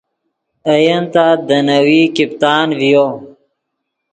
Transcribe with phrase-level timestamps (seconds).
[0.67, 3.05] اے ین تت دے نیوی کیپتان ڤیو